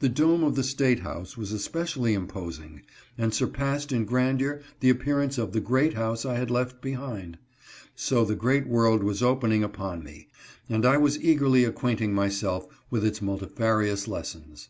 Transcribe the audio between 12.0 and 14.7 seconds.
myself with its multifarious lessons.